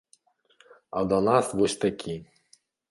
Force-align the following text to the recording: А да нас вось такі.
А 0.89 0.99
да 1.11 1.21
нас 1.29 1.53
вось 1.61 1.81
такі. 1.87 2.21